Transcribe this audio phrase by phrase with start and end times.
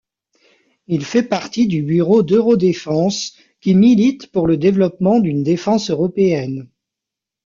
[0.87, 6.67] Il fait partie du bureau d'EuroDéfense, qui milite pour le développement d'une défense européenne.